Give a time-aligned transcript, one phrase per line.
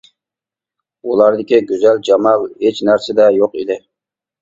[1.09, 3.83] ئۇلاردىكى گۈزەل جامال ھېچ نەرسىدە يوق ئىدى.